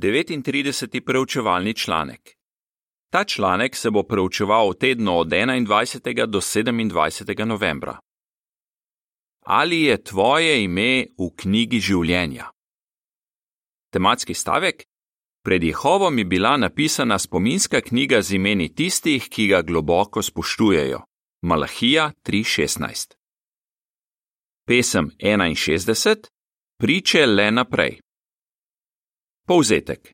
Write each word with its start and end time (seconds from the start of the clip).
39. 0.00 1.00
preučevalni 1.04 1.74
članek. 1.74 2.36
Ta 3.12 3.24
članek 3.24 3.76
se 3.76 3.90
bo 3.90 4.02
preučeval 4.02 4.70
v 4.70 4.74
tednu 4.74 5.18
od 5.18 5.26
21. 5.28 6.26
do 6.26 6.40
27. 6.40 7.44
novembra. 7.44 7.98
Ali 9.40 9.82
je 9.82 10.04
tvoje 10.04 10.64
ime 10.64 11.06
v 11.18 11.30
knjigi 11.36 11.80
življenja? 11.80 12.50
Tematski 13.90 14.34
stavek: 14.34 14.84
Pred 15.44 15.62
Jehovom 15.62 16.18
je 16.18 16.24
bila 16.24 16.56
napisana 16.56 17.18
spominska 17.18 17.80
knjiga 17.80 18.22
z 18.22 18.34
imeni 18.34 18.74
tistih, 18.74 19.28
ki 19.28 19.46
ga 19.46 19.62
globoko 19.62 20.22
spoštujejo. 20.22 21.00
Malahija 21.42 22.12
3:16. 22.22 23.14
Pesem 24.66 25.10
61: 25.18 26.28
Priče 26.78 27.26
le 27.26 27.50
naprej. 27.50 28.07
Povzetek. 29.48 30.12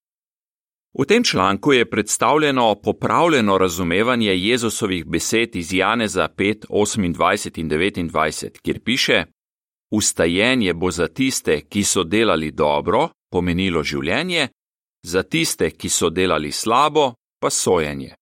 V 0.98 1.05
tem 1.05 1.24
članku 1.24 1.73
je 1.73 1.91
predstavljeno 1.91 2.75
popravljeno 2.83 3.59
razumevanje 3.59 4.30
Jezusovih 4.34 5.05
besed 5.06 5.56
iz 5.56 5.73
Janeza 5.73 6.29
5, 6.37 6.66
28 6.69 7.59
in 7.61 7.69
29, 7.70 8.61
kjer 8.62 8.80
piše: 8.84 9.25
Ustajenje 9.91 10.75
bo 10.75 10.91
za 10.91 11.09
tiste, 11.09 11.61
ki 11.61 11.84
so 11.84 12.05
delali 12.05 12.51
dobro, 12.51 13.09
pomenilo 13.30 13.83
življenje, 13.83 14.48
za 15.02 15.23
tiste, 15.23 15.70
ki 15.70 15.89
so 15.89 16.11
delali 16.11 16.53
slabo, 16.53 17.14
pa 17.41 17.51
sojenje. 17.51 18.14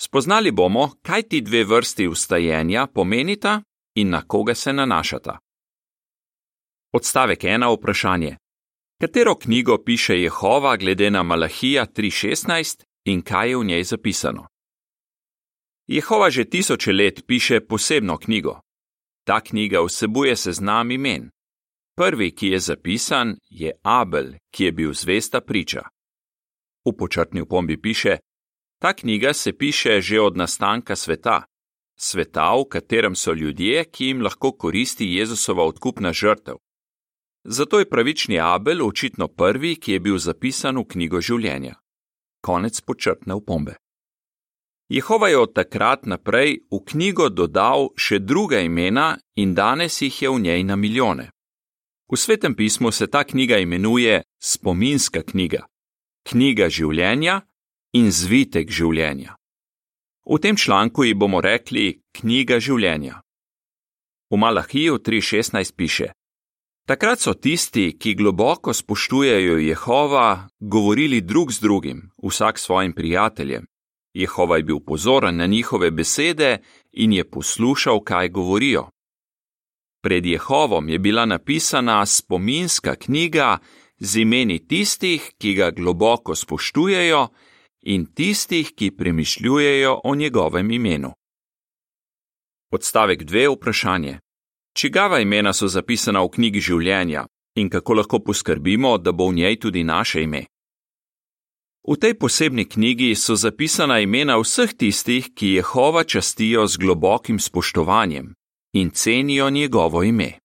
Spoznali 0.00 0.50
bomo, 0.50 0.90
kaj 1.02 1.22
ti 1.22 1.40
dve 1.40 1.64
vrsti 1.64 2.08
ustajenja 2.08 2.86
pomenita 2.86 3.62
in 3.94 4.10
na 4.10 4.22
koga 4.22 4.54
se 4.54 4.72
nanašata. 4.72 5.38
Odstavek 6.92 7.42
1. 7.42 7.76
Vprašanje. 7.78 8.36
Katero 9.00 9.34
knjigo 9.34 9.78
piše 9.84 10.14
Jehova 10.14 10.76
glede 10.76 11.10
na 11.10 11.22
Malahija 11.22 11.86
3:16 11.86 12.84
in 13.04 13.22
kaj 13.22 13.50
je 13.50 13.56
v 13.56 13.64
njej 13.64 13.84
zapisano? 13.84 14.46
Jehova 15.86 16.30
že 16.30 16.44
tisoče 16.44 16.92
let 16.92 17.20
piše 17.26 17.60
posebno 17.60 18.18
knjigo. 18.18 18.60
Ta 19.26 19.40
knjiga 19.40 19.80
vsebuje 19.80 20.36
seznam 20.36 20.90
imen. 20.90 21.30
Prvi, 21.96 22.34
ki 22.34 22.46
je 22.46 22.58
zapisan, 22.58 23.36
je 23.50 23.72
Abel, 23.82 24.32
ki 24.50 24.64
je 24.64 24.72
bil 24.72 24.92
zvesta 24.92 25.40
priča. 25.40 25.82
V 26.84 26.96
počrtni 26.98 27.40
upombi 27.40 27.80
piše: 27.80 28.16
Ta 28.80 28.92
knjiga 28.92 29.32
se 29.32 29.52
piše 29.52 30.00
že 30.00 30.20
od 30.20 30.36
nastanka 30.36 30.96
sveta, 30.96 31.44
sveta, 31.98 32.54
v 32.56 32.68
katerem 32.68 33.14
so 33.14 33.32
ljudje, 33.32 33.84
ki 33.84 34.04
jim 34.06 34.22
lahko 34.22 34.52
koristi 34.52 35.14
Jezusova 35.14 35.64
odkupna 35.64 36.12
žrtev. 36.12 36.56
Zato 37.48 37.78
je 37.78 37.88
pravični 37.88 38.40
Abel 38.40 38.86
očitno 38.86 39.28
prvi, 39.28 39.76
ki 39.76 39.92
je 39.92 40.00
bil 40.00 40.18
zapisan 40.18 40.78
v 40.78 40.84
knjigo 40.84 41.20
življenja. 41.20 41.76
Konec 42.42 42.80
počrtne 42.80 43.34
upombe. 43.34 43.76
Jehova 44.90 45.28
je 45.28 45.38
od 45.38 45.54
takrat 45.54 46.06
naprej 46.06 46.66
v 46.70 46.80
knjigo 46.86 47.28
dodal 47.28 47.90
še 47.98 48.18
druga 48.18 48.58
imena 48.60 49.16
in 49.38 49.54
danes 49.54 50.02
jih 50.02 50.22
je 50.22 50.30
v 50.30 50.40
njej 50.40 50.64
na 50.64 50.76
milijone. 50.76 51.30
V 52.10 52.18
svetem 52.18 52.54
pismu 52.54 52.90
se 52.92 53.06
ta 53.06 53.24
knjiga 53.24 53.58
imenuje 53.58 54.22
spominska 54.42 55.22
knjiga, 55.22 55.66
knjiga 56.26 56.68
življenja 56.70 57.40
in 57.94 58.10
zvitek 58.10 58.70
življenja. 58.70 59.34
V 60.26 60.38
tem 60.42 60.56
članku 60.56 61.04
ji 61.04 61.14
bomo 61.14 61.40
rekli 61.40 62.02
knjiga 62.18 62.58
življenja. 62.58 63.22
V 64.30 64.36
Malahiju 64.36 64.98
3:16 64.98 65.74
piše: 65.76 66.10
Takrat 66.86 67.18
so 67.20 67.32
tisti, 67.34 67.96
ki 67.98 68.14
globoko 68.14 68.72
spoštujejo 68.74 69.56
Jehova, 69.58 70.48
govorili 70.60 71.20
drug 71.20 71.52
z 71.52 71.60
drugim, 71.60 72.10
vsak 72.22 72.58
svojim 72.58 72.92
prijateljem. 72.92 73.66
Jehova 74.14 74.56
je 74.56 74.62
bil 74.62 74.80
pozoren 74.80 75.36
na 75.36 75.46
njihove 75.46 75.90
besede 75.90 76.58
in 76.92 77.12
je 77.12 77.30
poslušal, 77.30 78.00
kaj 78.04 78.28
govorijo. 78.28 78.90
Pred 80.02 80.26
Jehovom 80.26 80.88
je 80.88 80.98
bila 80.98 81.26
napisana 81.26 82.06
spominska 82.06 82.94
knjiga 82.94 83.58
z 83.98 84.18
imeni 84.18 84.66
tistih, 84.66 85.32
ki 85.38 85.54
ga 85.54 85.70
globoko 85.70 86.34
spoštujejo 86.34 87.28
in 87.82 88.06
tistih, 88.14 88.72
ki 88.76 88.90
premišljujejo 88.90 90.00
o 90.04 90.14
njegovem 90.14 90.70
imenu. 90.70 91.12
Odstavek 92.70 93.22
2. 93.22 93.56
Vprašanje 93.56 94.18
čigava 94.76 95.20
imena 95.20 95.52
so 95.52 95.68
zapisana 95.68 96.20
v 96.24 96.30
knjigi 96.36 96.60
življenja 96.60 97.26
in 97.56 97.70
kako 97.72 97.94
lahko 97.94 98.20
poskrbimo, 98.20 98.98
da 98.98 99.12
bo 99.12 99.30
v 99.30 99.40
njej 99.40 99.56
tudi 99.60 99.84
naše 99.84 100.22
ime. 100.22 100.44
V 101.88 101.96
tej 101.96 102.14
posebni 102.18 102.64
knjigi 102.68 103.14
so 103.14 103.36
zapisana 103.36 104.00
imena 104.00 104.36
vseh 104.42 104.74
tistih, 104.74 105.30
ki 105.34 105.56
Jehova 105.56 106.04
častijo 106.04 106.66
z 106.66 106.76
globokim 106.76 107.38
spoštovanjem 107.40 108.34
in 108.74 108.90
cenijo 108.90 109.50
njegovo 109.50 110.02
ime. 110.02 110.38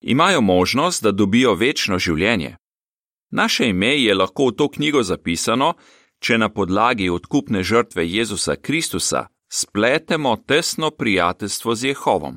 Imajo 0.00 0.40
možnost, 0.40 1.02
da 1.02 1.12
dobijo 1.12 1.54
večno 1.54 1.98
življenje. 1.98 2.56
Naše 3.30 3.68
ime 3.68 3.94
je 4.02 4.14
lahko 4.14 4.50
v 4.50 4.56
to 4.56 4.68
knjigo 4.68 5.02
zapisano, 5.02 5.74
če 6.20 6.38
na 6.38 6.48
podlagi 6.48 7.08
odkupne 7.08 7.62
žrtve 7.62 8.04
Jezusa 8.08 8.56
Kristusa 8.56 9.26
spletemo 9.52 10.36
tesno 10.36 10.90
prijateljstvo 10.90 11.74
z 11.74 11.84
Jehovom. 11.84 12.36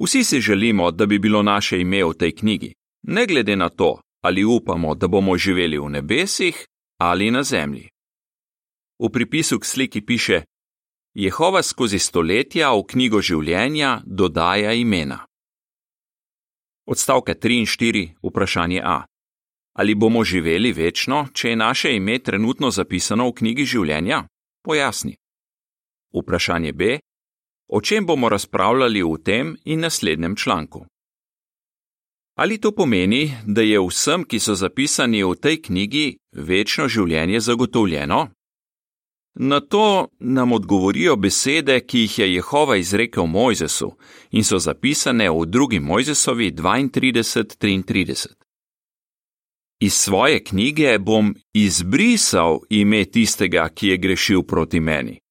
Vsi 0.00 0.24
si 0.24 0.40
želimo, 0.40 0.90
da 0.90 1.06
bi 1.06 1.18
bilo 1.18 1.42
naše 1.42 1.80
ime 1.80 2.04
v 2.04 2.14
tej 2.14 2.32
knjigi, 2.32 2.74
ne 3.02 3.26
glede 3.26 3.56
na 3.56 3.68
to, 3.68 4.00
ali 4.20 4.44
upamo, 4.44 4.94
da 4.94 5.08
bomo 5.08 5.36
živeli 5.38 5.78
v 5.78 5.90
nebesih 5.90 6.66
ali 6.98 7.30
na 7.30 7.42
zemlji. 7.42 7.88
V 8.98 9.10
pripisu 9.12 9.58
k 9.58 9.64
sliki 9.64 10.00
piše: 10.00 10.42
Jehova 11.14 11.62
skozi 11.62 11.98
stoletja 11.98 12.72
v 12.72 12.82
knjigo 12.88 13.20
življenja 13.20 14.00
dodaja 14.06 14.72
imena. 14.72 15.26
Odstavka 16.86 17.34
3 17.34 17.58
in 17.58 17.66
4, 17.66 18.14
vprašanje 18.22 18.80
A. 18.84 19.04
Ali 19.72 19.94
bomo 19.94 20.24
živeli 20.24 20.72
večno, 20.72 21.28
če 21.34 21.48
je 21.48 21.56
naše 21.56 21.96
ime 21.96 22.18
trenutno 22.18 22.70
zapisano 22.70 23.28
v 23.28 23.32
knjigi 23.32 23.64
življenja? 23.64 24.26
Pojasni. 24.64 25.16
Vprašanje 26.12 26.72
B 26.72 26.98
o 27.72 27.80
čem 27.80 28.06
bomo 28.06 28.28
razpravljali 28.28 29.02
v 29.02 29.16
tem 29.24 29.56
in 29.64 29.80
naslednjem 29.80 30.36
članku. 30.36 30.84
Ali 32.36 32.60
to 32.60 32.72
pomeni, 32.72 33.32
da 33.46 33.62
je 33.62 33.80
vsem, 33.80 34.24
ki 34.24 34.38
so 34.38 34.54
zapisani 34.54 35.24
v 35.24 35.34
tej 35.34 35.62
knjigi, 35.62 36.16
večno 36.32 36.88
življenje 36.88 37.40
zagotovljeno? 37.40 38.28
Na 39.34 39.60
to 39.60 40.08
nam 40.20 40.52
odgovorijo 40.52 41.16
besede, 41.16 41.80
ki 41.80 42.00
jih 42.00 42.18
je 42.18 42.34
Jehova 42.34 42.76
izrekel 42.76 43.26
Mojzesu 43.26 43.92
in 44.30 44.44
so 44.44 44.58
zapisane 44.58 45.30
v 45.30 45.46
drugi 45.46 45.80
Mojzesovi 45.80 46.50
32:33. 46.52 48.26
Iz 49.80 49.94
svoje 49.94 50.44
knjige 50.44 50.98
bom 50.98 51.34
izbrisal 51.54 52.60
ime 52.70 53.04
tistega, 53.04 53.68
ki 53.68 53.88
je 53.88 53.96
grešil 53.96 54.42
proti 54.42 54.80
meni. 54.80 55.21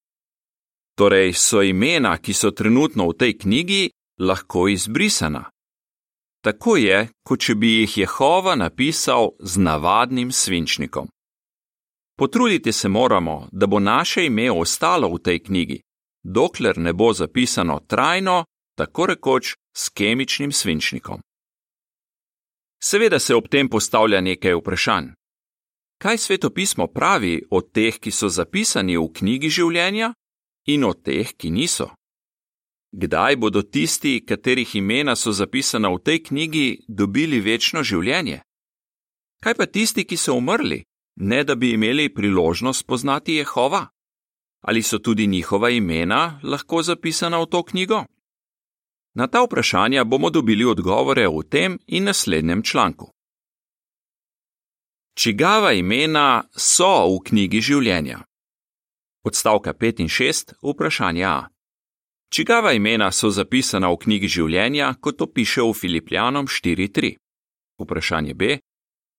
Torej 0.98 1.32
so 1.32 1.62
imena, 1.62 2.18
ki 2.18 2.32
so 2.32 2.50
trenutno 2.50 3.08
v 3.08 3.16
tej 3.16 3.38
knjigi, 3.38 3.90
lahko 4.18 4.68
izbrisana. 4.68 5.48
Tako 6.42 6.76
je, 6.76 7.08
kot 7.22 7.40
če 7.40 7.54
bi 7.54 7.70
jih 7.80 7.96
Jehova 8.02 8.54
napisal 8.58 9.30
z 9.40 9.62
navadnim 9.62 10.32
svinčnikom. 10.32 11.08
Potruditi 12.18 12.72
se 12.72 12.88
moramo, 12.88 13.48
da 13.52 13.66
bo 13.66 13.78
naše 13.80 14.26
ime 14.26 14.50
ostalo 14.50 15.08
v 15.14 15.18
tej 15.18 15.38
knjigi, 15.42 15.80
dokler 16.22 16.78
ne 16.78 16.92
bo 16.92 17.12
zapisano 17.12 17.80
trajno, 17.86 18.44
tako 18.76 19.06
rekoč 19.06 19.54
s 19.76 19.88
kemičnim 19.88 20.52
svinčnikom. 20.52 21.20
Seveda 22.82 23.18
se 23.18 23.34
ob 23.34 23.48
tem 23.48 23.68
postavlja 23.68 24.20
nekaj 24.20 24.54
vprašanj. 24.54 25.06
Kaj 26.02 26.18
svetopismo 26.18 26.86
pravi 26.86 27.44
o 27.50 27.60
teh, 27.60 27.98
ki 27.98 28.10
so 28.10 28.28
zapisani 28.28 28.96
v 28.98 29.06
knjigi 29.14 29.48
življenja? 29.48 30.12
In 30.66 30.84
o 30.84 30.92
teh, 30.94 31.32
ki 31.36 31.50
niso. 31.50 31.90
Kdaj 32.92 33.36
bodo 33.36 33.62
tisti, 33.62 34.20
katerih 34.26 34.76
imena 34.76 35.16
so 35.16 35.32
zapisana 35.32 35.88
v 35.88 35.98
tej 35.98 36.18
knjigi, 36.28 36.66
dobili 36.88 37.40
večno 37.40 37.82
življenje? 37.82 38.42
Kaj 39.42 39.54
pa 39.54 39.66
tisti, 39.66 40.04
ki 40.04 40.16
so 40.16 40.36
umrli, 40.36 40.82
ne 41.16 41.44
da 41.44 41.54
bi 41.54 41.72
imeli 41.72 42.12
priložnost 42.14 42.86
poznati 42.86 43.40
Jehova? 43.40 43.86
Ali 44.62 44.82
so 44.82 44.98
tudi 44.98 45.26
njihova 45.26 45.70
imena 45.70 46.40
lahko 46.42 46.82
zapisana 46.82 47.40
v 47.40 47.46
to 47.46 47.62
knjigo? 47.62 48.04
Na 49.14 49.26
ta 49.26 49.42
vprašanja 49.42 50.04
bomo 50.04 50.30
dobili 50.30 50.64
odgovore 50.64 51.26
v 51.28 51.42
tem 51.50 51.78
in 51.86 52.04
naslednjem 52.04 52.62
članku. 52.62 53.10
Čigava 55.14 55.72
imena 55.72 56.44
so 56.56 57.08
v 57.08 57.18
knjigi 57.24 57.60
življenja? 57.60 58.22
Odstavka 59.24 59.72
5 59.72 60.00
in 60.00 60.08
6, 60.08 60.52
vprašanje 60.62 61.24
A. 61.24 61.48
Čigava 62.34 62.72
imena 62.72 63.12
so 63.12 63.30
zapisana 63.30 63.90
v 63.92 63.96
knjigi 64.02 64.28
življenja, 64.28 64.94
kot 65.00 65.16
to 65.18 65.26
piše 65.26 65.62
v 65.62 65.74
Filipijanom 65.78 66.46
4.3? 66.46 67.14
Vprašanje 67.78 68.34
B. 68.34 68.58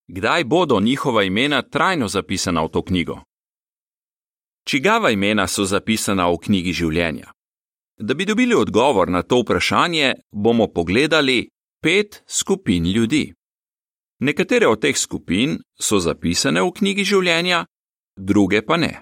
kdaj 0.07 0.43
bodo 0.43 0.79
njihova 0.79 1.23
imena 1.23 1.61
trajno 1.61 2.07
zapisana 2.07 2.63
v 2.63 2.69
to 2.69 2.81
knjigo. 2.81 3.21
Čigava 4.67 5.11
imena 5.11 5.47
so 5.47 5.63
zapisana 5.65 6.27
v 6.27 6.37
knjigi 6.37 6.73
življenja? 6.73 7.31
Da 7.97 8.13
bi 8.13 8.25
dobili 8.25 8.55
odgovor 8.55 9.09
na 9.09 9.23
to 9.23 9.39
vprašanje, 9.39 10.13
bomo 10.31 10.67
pogledali 10.67 11.47
pet 11.81 12.23
skupin 12.27 12.91
ljudi. 12.91 13.33
Nekatere 14.19 14.67
od 14.67 14.81
teh 14.81 14.97
skupin 14.97 15.59
so 15.79 15.99
zapisane 15.99 16.61
v 16.61 16.71
knjigi 16.71 17.03
življenja, 17.03 17.65
druge 18.17 18.61
pa 18.65 18.77
ne. 18.77 19.01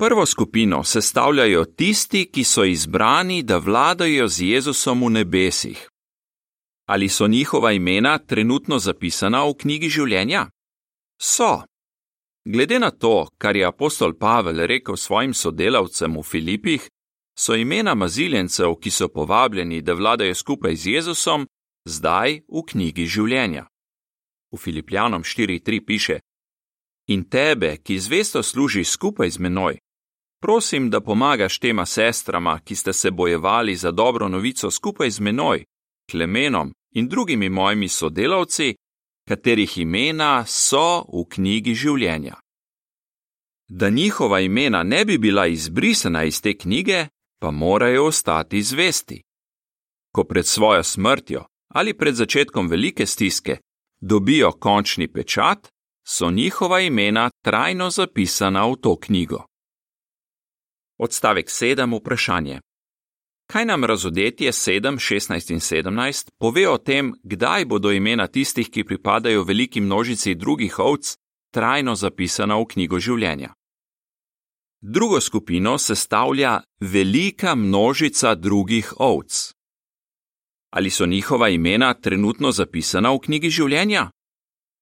Prvo 0.00 0.26
skupino 0.26 0.84
sestavljajo 0.84 1.64
tisti, 1.64 2.30
ki 2.32 2.44
so 2.44 2.64
izbrani, 2.64 3.42
da 3.42 3.58
vladajo 3.58 4.28
z 4.28 4.42
Jezusom 4.42 5.02
v 5.02 5.10
nebesih. 5.10 5.88
Ali 6.86 7.08
so 7.08 7.26
njihova 7.26 7.72
imena 7.72 8.18
trenutno 8.18 8.78
zapisana 8.78 9.42
v 9.44 9.54
knjigi 9.54 9.88
življenja? 9.88 10.50
So. 11.20 11.62
Glede 12.44 12.78
na 12.78 12.90
to, 12.90 13.28
kar 13.38 13.56
je 13.56 13.66
apostol 13.66 14.14
Pavel 14.14 14.66
rekel 14.66 14.96
svojim 14.96 15.34
sodelavcem 15.34 16.16
v 16.16 16.22
Filipih, 16.22 16.88
so 17.38 17.54
imena 17.54 17.94
maziljencev, 17.94 18.76
ki 18.80 18.90
so 18.90 19.08
povabljeni, 19.08 19.82
da 19.82 19.94
vladajo 19.94 20.34
skupaj 20.34 20.76
z 20.76 20.86
Jezusom, 20.86 21.46
zdaj 21.88 22.40
v 22.48 22.64
knjigi 22.70 23.06
življenja. 23.06 23.66
V 24.52 24.62
Filipljanom 24.62 25.22
4:3 25.22 25.84
piše: 25.86 26.20
In 27.08 27.24
tebe, 27.24 27.76
ki 27.82 27.98
zvesto 27.98 28.42
služi 28.42 28.84
skupaj 28.84 29.30
z 29.30 29.38
menoj, 29.38 29.78
prosim, 30.40 30.90
da 30.90 31.00
pomagaš 31.00 31.58
tema 31.58 31.86
sestrama, 31.86 32.60
ki 32.64 32.76
ste 32.76 32.92
se 32.92 33.10
bojevali 33.10 33.76
za 33.76 33.90
dobro 33.90 34.28
novico 34.28 34.70
skupaj 34.70 35.10
z 35.10 35.20
menoj, 35.20 35.64
Klemenom 36.10 36.72
in 36.94 37.08
drugimi 37.08 37.48
mojimi 37.48 37.88
sodelavci, 37.88 38.74
katerih 39.28 39.78
imena 39.78 40.44
so 40.46 41.04
v 41.12 41.24
knjigi 41.28 41.74
življenja. 41.74 42.36
Da 43.68 43.90
njihova 43.90 44.40
imena 44.40 44.82
ne 44.82 45.04
bi 45.04 45.18
bila 45.18 45.46
izbrisana 45.46 46.24
iz 46.24 46.40
te 46.42 46.56
knjige, 46.58 47.06
pa 47.40 47.50
morajo 47.50 48.06
ostati 48.06 48.62
zvesti. 48.62 49.22
Ko 50.14 50.24
pred 50.24 50.46
svojo 50.46 50.82
smrtjo 50.82 51.44
ali 51.68 51.94
pred 51.94 52.14
začetkom 52.14 52.68
velike 52.68 53.06
stiske 53.06 53.56
dobijo 54.00 54.52
končni 54.52 55.08
pečat, 55.12 55.68
so 56.06 56.30
njihova 56.30 56.80
imena 56.80 57.30
trajno 57.44 57.90
zapisana 57.90 58.66
v 58.66 58.76
to 58.80 58.96
knjigo. 58.96 59.44
Odstavek 60.98 61.46
7. 61.48 61.96
Vprašanje. 62.00 62.60
Kaj 63.46 63.64
nam 63.64 63.84
razodetje 63.84 64.52
7, 64.52 64.80
16 64.98 65.52
in 65.52 65.60
17 65.60 66.30
pove 66.38 66.68
o 66.68 66.78
tem, 66.78 67.14
kdaj 67.22 67.64
bodo 67.64 67.92
imena 67.92 68.26
tistih, 68.26 68.70
ki 68.70 68.84
pripadajo 68.84 69.42
veliki 69.42 69.80
množici 69.80 70.34
drugih 70.34 70.78
ovc, 70.78 71.16
trajno 71.54 71.94
zapisana 71.94 72.56
v 72.58 72.64
knjigo 72.66 72.98
življenja? 72.98 73.54
Drugo 74.80 75.20
skupino 75.20 75.78
sestavlja 75.78 76.60
velika 76.80 77.54
množica 77.54 78.34
drugih 78.34 78.92
ovc. 78.96 79.52
Ali 80.70 80.90
so 80.90 81.06
njihova 81.06 81.48
imena 81.48 81.94
trenutno 81.94 82.52
zapisana 82.52 83.12
v 83.14 83.18
knjigi 83.18 83.50
življenja? 83.50 84.10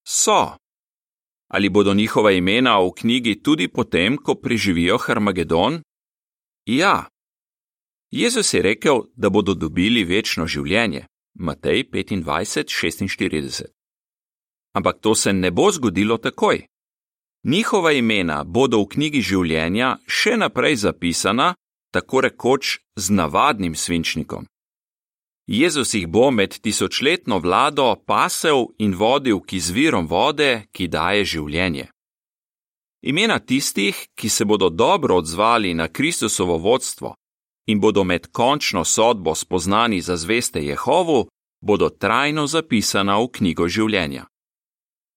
So. 0.07 0.57
Ali 1.49 1.69
bodo 1.69 1.95
njihova 1.95 2.33
imena 2.33 2.79
v 2.81 2.91
knjigi 2.97 3.43
tudi 3.43 3.69
potem, 3.69 4.17
ko 4.17 4.35
preživijo 4.35 4.99
Harmagedon? 4.99 5.83
Ja. 6.67 7.09
Jezus 8.11 8.55
je 8.55 8.63
rekel, 8.63 9.03
da 9.17 9.31
bodo 9.31 9.55
dobili 9.55 10.05
večno 10.05 10.47
življenje. 10.47 11.07
Matej 11.39 11.85
25:46. 11.91 13.65
Ampak 14.75 15.01
to 15.01 15.15
se 15.15 15.33
ne 15.33 15.51
bo 15.51 15.71
zgodilo 15.73 16.19
takoj. 16.19 16.67
Njihova 17.45 17.93
imena 17.93 18.45
bodo 18.45 18.81
v 18.83 18.89
knjigi 18.89 19.21
življenja 19.21 19.97
še 20.09 20.37
naprej 20.37 20.77
zapisana, 20.77 21.55
tako 21.95 22.21
rekoč 22.21 22.79
z 22.97 23.11
navadnim 23.11 23.75
svinčnikom. 23.75 24.47
Jezus 25.47 25.95
jih 25.95 26.09
bo 26.09 26.31
med 26.31 26.59
tisočletno 26.59 27.39
vlado 27.39 27.95
pasel 28.07 28.67
in 28.79 28.95
vodil 28.95 29.41
k 29.41 29.53
izvirom 29.53 30.07
vode, 30.07 30.67
ki 30.73 30.89
daje 30.89 31.25
življenje. 31.25 31.87
Imena 33.09 33.39
tistih, 33.39 34.09
ki 34.15 34.29
se 34.29 34.45
bodo 34.45 34.69
dobro 34.69 35.17
odzvali 35.17 35.75
na 35.75 35.89
Kristusovo 35.89 36.59
vodstvo 36.59 37.15
in 37.67 37.81
bodo 37.81 38.05
med 38.05 38.27
končno 38.33 38.85
sodbo 38.85 39.35
spoznani 39.35 40.01
za 40.01 40.17
zveste 40.17 40.65
Jehovu, 40.65 41.29
bodo 41.61 41.89
trajno 41.89 42.47
zapisana 42.47 43.19
v 43.19 43.29
knjigo 43.29 43.69
življenja. 43.69 44.27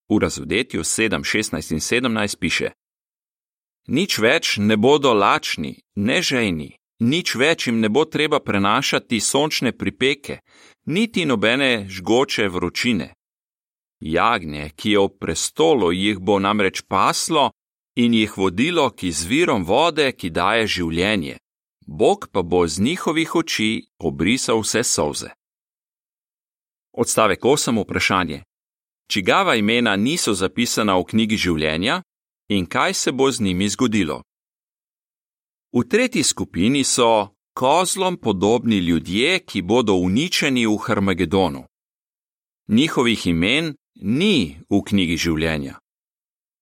V 0.09 0.19
razodetju 0.19 0.83
7, 0.83 1.25
16 1.25 1.74
in 1.74 1.80
17 1.80 2.38
piše: 2.39 2.69
Nič 3.88 4.19
več 4.19 4.57
ne 4.57 4.77
bodo 4.77 5.13
lačni, 5.13 5.75
nežejni, 5.95 6.75
nič 7.00 7.35
več 7.35 7.68
jim 7.68 7.80
ne 7.80 7.89
bo 7.89 8.06
treba 8.06 8.39
prenašati 8.39 9.19
sončne 9.19 9.71
pripeke, 9.71 10.39
niti 10.85 11.25
nobene 11.25 11.85
žgoče 11.89 12.50
vročine. 12.50 13.13
Jagnje, 14.00 14.69
ki 14.75 14.92
je 14.92 15.00
v 15.00 15.09
prestolu, 15.19 15.92
jih 15.92 16.19
bo 16.19 16.39
namreč 16.39 16.85
paslo 16.85 17.51
in 18.04 18.13
jih 18.13 18.38
vodilo 18.38 18.90
k 18.90 19.10
izvirom 19.12 19.66
vode, 19.68 20.07
ki 20.19 20.30
daje 20.30 20.68
življenje. 20.68 21.36
Bog 21.88 22.30
pa 22.31 22.42
bo 22.42 22.62
z 22.68 22.80
njihovih 22.80 23.36
oči 23.36 23.72
obrisal 24.00 24.62
vse 24.63 24.84
solze. 24.84 25.30
Odstavek 26.94 27.42
8. 27.42 27.81
Vprašanje: 27.84 28.44
čigava 29.12 29.56
imena 29.56 29.96
niso 29.96 30.34
zapisana 30.34 30.96
v 31.00 31.04
knjigi 31.12 31.38
življenja 31.46 32.01
in 32.50 32.66
kaj 32.66 32.94
se 32.94 33.12
bo 33.12 33.31
z 33.31 33.44
njimi 33.46 33.68
zgodilo. 33.69 34.22
V 35.75 35.84
tretji 35.92 36.24
skupini 36.24 36.84
so 36.84 37.36
kozlom 37.54 38.18
podobni 38.18 38.80
ljudje, 38.80 39.40
ki 39.40 39.62
bodo 39.62 39.94
uničeni 39.94 40.66
v 40.68 40.78
Harmagedonu. 40.86 41.66
Njihovih 42.68 43.28
imen 43.28 43.75
ni 43.95 44.57
v 44.69 44.81
knjigi 44.88 45.18
življenja. 45.18 45.75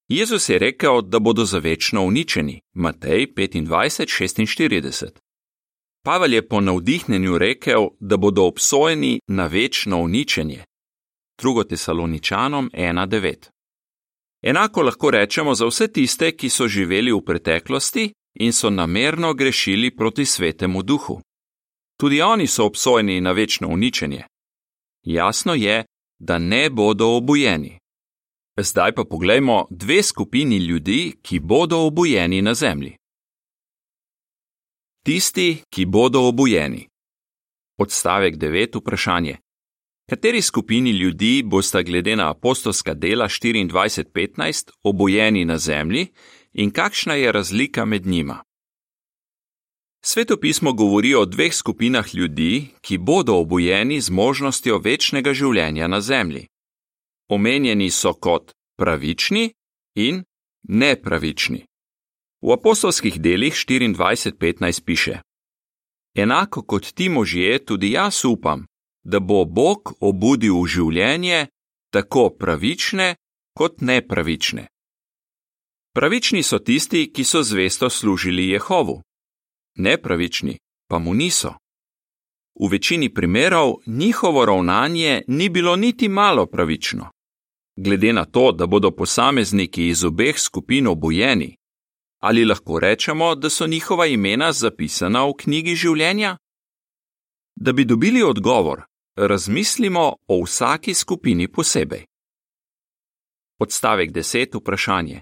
Jezus 0.08 0.50
je 0.50 0.60
rekel, 0.60 1.02
da 1.02 1.20
bodo 1.20 1.46
za 1.46 1.60
večno 1.60 2.06
uničeni, 2.06 2.62
Matej 2.74 3.28
25:46. 3.36 5.06
Pavel 6.04 6.34
je 6.34 6.48
po 6.48 6.62
navdihnjenju 6.62 7.38
rekel, 7.38 7.88
da 8.00 8.18
bodo 8.18 8.44
obsojeni 8.44 9.20
na 9.28 9.48
večno 9.48 10.02
uničenje, 10.02 10.64
2. 11.42 11.68
Tesaloničanom 11.70 12.70
1:9. 12.74 13.50
Enako 14.42 14.82
lahko 14.82 15.12
rečemo 15.12 15.56
za 15.56 15.66
vse 15.66 15.88
tiste, 15.88 16.32
ki 16.32 16.50
so 16.50 16.68
živeli 16.68 17.12
v 17.12 17.22
preteklosti 17.26 18.14
in 18.40 18.54
so 18.54 18.70
namerno 18.70 19.34
grešili 19.34 19.96
proti 19.96 20.26
svetemu 20.26 20.84
duhu. 20.84 21.22
Tudi 22.00 22.22
oni 22.22 22.48
so 22.48 22.66
obsojeni 22.66 23.22
na 23.22 23.32
večno 23.32 23.68
uničenje. 23.68 24.24
Jasno 25.04 25.54
je, 25.54 25.86
da 26.20 26.40
ne 26.40 26.70
bodo 26.70 27.08
obujeni. 27.08 27.80
Zdaj 28.60 28.92
pa 28.92 29.04
poglejmo 29.04 29.68
dve 29.70 30.04
skupini 30.04 30.58
ljudi, 30.58 31.14
ki 31.22 31.40
bodo 31.40 31.78
obujeni 31.78 32.42
na 32.42 32.54
zemlji. 32.54 32.96
Tisti, 35.06 35.58
ki 35.70 35.86
bodo 35.86 36.22
obujeni. 36.22 36.88
Odstavek 37.80 38.36
9. 38.36 38.80
Vprašanje. 38.80 39.38
Kateri 40.10 40.42
skupini 40.42 40.92
ljudi 40.92 41.44
bosta 41.46 41.82
glede 41.82 42.16
na 42.16 42.32
apostolska 42.32 42.94
dela 42.94 43.28
24:15 43.28 44.72
obojeni 44.84 45.46
na 45.46 45.58
zemlji 45.58 46.08
in 46.54 46.72
kakšna 46.72 47.14
je 47.14 47.32
razlika 47.32 47.86
med 47.86 48.06
njima? 48.06 48.44
Svetopismo 50.06 50.74
govori 50.74 51.16
o 51.16 51.26
dveh 51.26 51.54
skupinah 51.54 52.16
ljudi, 52.16 52.68
ki 52.82 52.98
bodo 52.98 53.36
obojeni 53.36 54.02
z 54.02 54.10
možnostjo 54.10 54.78
večnega 54.78 55.34
življenja 55.34 55.88
na 55.88 56.02
zemlji. 56.02 56.48
Omenjeni 57.30 57.90
so 57.92 58.14
kot 58.14 58.52
pravični 58.78 59.54
in 59.96 60.24
nepravični. 60.64 61.66
V 62.42 62.54
apostolskih 62.54 63.22
delih 63.22 63.54
24:15 63.54 64.84
piše: 64.86 65.20
Enako 66.16 66.62
kot 66.62 66.94
ti 66.94 67.10
možje, 67.10 67.66
tudi 67.66 67.92
jaz 67.92 68.26
upam, 68.26 68.66
da 69.04 69.20
bo 69.20 69.46
Bog 69.46 69.94
obudil 70.00 70.62
v 70.62 70.68
življenje 70.68 71.48
tako 71.92 72.30
pravične 72.40 73.16
kot 73.54 73.82
nepravične. 73.82 74.68
Pravični 75.94 76.44
so 76.44 76.60
tisti, 76.60 77.12
ki 77.14 77.24
so 77.24 77.44
zvesto 77.44 77.90
služili 77.90 78.50
Jehovu, 78.50 79.02
nepravični 79.76 80.58
pa 80.90 81.00
mu 81.00 81.14
niso. 81.14 81.54
V 82.60 82.70
večini 82.72 83.14
primerov 83.14 83.74
njihovo 83.86 84.46
ravnanje 84.46 85.22
ni 85.28 85.50
bilo 85.50 85.76
niti 85.76 86.10
malo 86.10 86.46
pravično. 86.46 87.10
Glede 87.78 88.14
na 88.14 88.26
to, 88.26 88.52
da 88.52 88.66
bodo 88.68 88.92
posamezniki 88.92 89.88
iz 89.88 90.04
obeh 90.04 90.40
skupin 90.40 90.88
obojeni, 90.88 91.56
ali 92.20 92.46
lahko 92.46 92.80
rečemo, 92.80 93.36
da 93.36 93.50
so 93.50 93.68
njihova 93.68 94.06
imena 94.06 94.52
zapisana 94.52 95.26
v 95.26 95.34
knjigi 95.38 95.76
življenja? 95.76 96.38
Da 97.56 97.72
bi 97.74 97.86
dobili 97.86 98.24
odgovor, 98.24 98.82
razmislimo 99.16 100.16
o 100.28 100.44
vsaki 100.44 100.94
skupini 100.94 101.48
posebej. 101.48 102.06
Odstavek 103.60 104.12
10. 104.12 104.58
Vprašanje: 104.60 105.22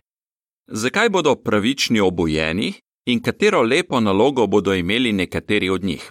Zakaj 0.68 1.10
bodo 1.10 1.36
pravični 1.36 2.00
obojeni 2.00 2.74
in 3.06 3.22
katero 3.22 3.62
lepo 3.62 4.00
nalogo 4.00 4.48
bodo 4.48 4.74
imeli 4.74 5.12
nekateri 5.14 5.70
od 5.70 5.84
njih? 5.84 6.10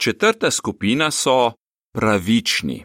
Četrta 0.00 0.50
skupina 0.50 1.10
so 1.10 1.52
pravični. 1.92 2.84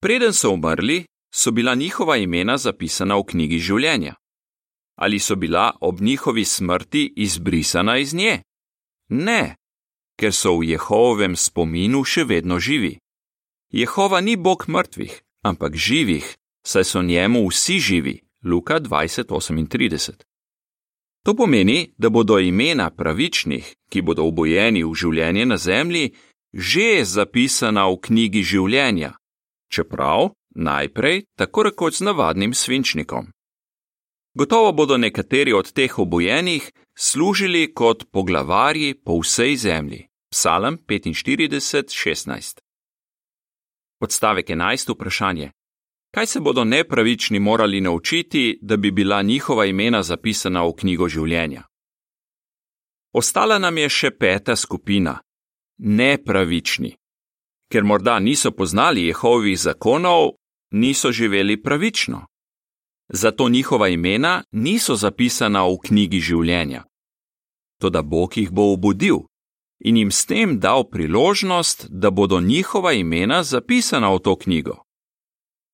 Preden 0.00 0.32
so 0.32 0.50
umrli, 0.50 1.04
so 1.34 1.50
bila 1.50 1.74
njihova 1.74 2.16
imena 2.16 2.56
zapisana 2.56 3.16
v 3.16 3.24
knjigi 3.24 3.58
življenja. 3.58 4.14
Ali 4.96 5.18
so 5.18 5.36
bila 5.36 5.72
ob 5.80 6.00
njihovi 6.00 6.44
smrti 6.44 7.12
izbrisana 7.16 7.98
iz 7.98 8.14
nje? 8.14 8.42
Ne, 9.08 9.56
ker 10.20 10.32
so 10.32 10.58
v 10.58 10.68
Jehovovem 10.76 11.36
spominu 11.36 12.04
še 12.04 12.24
vedno 12.24 12.58
živi. 12.60 12.98
Jehova 13.72 14.20
ni 14.20 14.36
Bog 14.36 14.68
mrtvih, 14.68 15.22
ampak 15.42 15.76
živih, 15.76 16.36
saj 16.66 16.84
so 16.84 17.02
njemu 17.02 17.48
vsi 17.48 17.78
živi. 17.80 18.20
Luka 18.44 18.80
20:38. 18.80 20.12
To 21.24 21.34
pomeni, 21.34 21.94
da 21.98 22.10
bodo 22.10 22.38
imena 22.38 22.90
pravičnih, 22.90 23.74
ki 23.90 24.02
bodo 24.02 24.26
obojeni 24.26 24.82
v 24.84 24.94
življenje 24.94 25.46
na 25.46 25.56
zemlji, 25.56 26.12
že 26.52 27.04
zapisana 27.04 27.86
v 27.88 28.00
knjigi 28.02 28.42
življenja, 28.42 29.14
čeprav 29.70 30.34
najprej 30.54 31.24
tako 31.36 31.62
rekoč 31.62 31.94
z 31.94 32.00
navadnim 32.00 32.54
svinčnikom. 32.54 33.26
Gotovo 34.34 34.72
bodo 34.72 34.96
nekateri 34.96 35.52
od 35.52 35.72
teh 35.72 35.98
obojenih 35.98 36.72
služili 36.98 37.74
kot 37.74 38.04
poglavarji 38.12 38.94
po 38.94 39.18
vsej 39.18 39.56
zemlji. 39.56 40.06
Psalm 40.30 40.78
45:16. 40.86 42.58
Odstavek 44.00 44.48
11. 44.48 44.94
Vprašanje: 44.94 45.50
Kaj 46.14 46.26
se 46.26 46.40
bodo 46.40 46.64
nepravični 46.64 47.38
morali 47.38 47.80
naučiti, 47.80 48.58
da 48.62 48.76
bi 48.76 48.90
bila 48.90 49.22
njihova 49.22 49.66
imena 49.66 50.02
zapisana 50.02 50.62
v 50.62 50.72
knjigo 50.72 51.08
življenja? 51.08 51.62
Ostala 53.12 53.58
nam 53.58 53.78
je 53.78 53.88
še 53.88 54.10
peta 54.10 54.56
skupina: 54.56 55.18
nepravični. 55.78 56.96
Ker 57.72 57.84
morda 57.84 58.18
niso 58.18 58.50
poznali 58.50 59.06
Jehovovih 59.06 59.58
zakonov, 59.60 60.30
niso 60.72 61.12
živeli 61.12 61.62
pravično. 61.62 62.26
Zato 63.08 63.48
njihova 63.48 63.88
imena 63.88 64.42
niso 64.52 64.94
zapisana 64.94 65.66
v 65.66 65.76
knjigi 65.84 66.20
življenja. 66.20 66.84
Toda 67.80 68.02
Bog 68.02 68.36
jih 68.36 68.50
bo 68.50 68.72
obudil 68.72 69.16
in 69.84 69.96
jim 69.96 70.10
s 70.10 70.26
tem 70.26 70.60
dal 70.60 70.84
priložnost, 70.90 71.86
da 71.90 72.10
bodo 72.10 72.40
njihova 72.40 72.92
imena 72.92 73.42
zapisana 73.42 74.14
v 74.14 74.18
to 74.18 74.36
knjigo. 74.36 74.76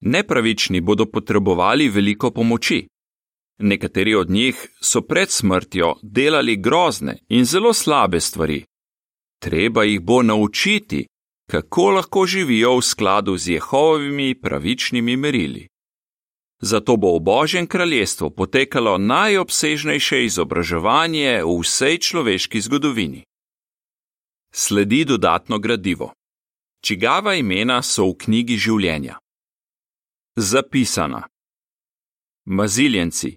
Nepravični 0.00 0.80
bodo 0.80 1.06
potrebovali 1.06 1.88
veliko 1.88 2.30
pomoči. 2.30 2.86
Nekateri 3.58 4.14
od 4.14 4.30
njih 4.30 4.68
so 4.82 5.00
pred 5.02 5.30
smrtjo 5.30 5.94
delali 6.02 6.56
grozne 6.56 7.18
in 7.28 7.44
zelo 7.44 7.72
slabe 7.72 8.20
stvari. 8.20 8.64
Treba 9.40 9.84
jih 9.84 10.00
bo 10.00 10.22
naučiti, 10.22 11.06
kako 11.50 11.90
lahko 11.90 12.26
živijo 12.26 12.76
v 12.76 12.82
skladu 12.82 13.36
z 13.36 13.48
Jehovovimi 13.48 14.40
pravičnimi 14.40 15.16
merili. 15.16 15.68
Zato 16.60 16.96
bo 16.96 17.16
v 17.16 17.20
Božjem 17.20 17.66
kraljestvu 17.66 18.30
potekalo 18.30 18.98
najobsežnejše 18.98 20.24
izobraževanje 20.24 21.42
v 21.44 21.60
vsej 21.62 21.98
človeški 21.98 22.60
zgodovini. 22.60 23.24
Sledi 24.52 25.04
dodatno 25.04 25.58
gradivo. 25.58 26.12
Čigava 26.84 27.34
imena 27.34 27.82
so 27.82 28.10
v 28.10 28.18
knjigi 28.18 28.56
življenja? 28.58 29.18
Zapisana. 30.36 31.22
Maziljenci. 32.44 33.36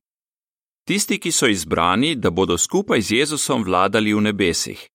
Tisti, 0.88 1.20
ki 1.20 1.32
so 1.32 1.48
izbrani, 1.48 2.16
da 2.16 2.30
bodo 2.30 2.58
skupaj 2.58 3.02
z 3.02 3.12
Jezusom 3.12 3.64
vladali 3.64 4.14
v 4.14 4.22
nebesih. 4.22 4.88